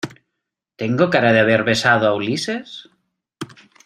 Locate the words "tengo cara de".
0.79-1.41